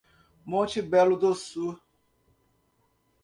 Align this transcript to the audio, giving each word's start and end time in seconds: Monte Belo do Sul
Monte 0.47 0.81
Belo 0.81 1.15
do 1.15 1.31
Sul 1.35 1.79